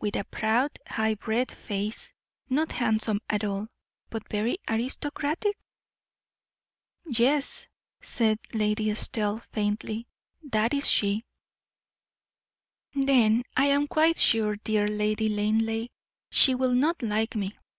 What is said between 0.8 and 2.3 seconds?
high bred face